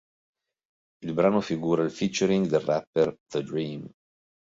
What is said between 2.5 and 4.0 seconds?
rapper The-Dream.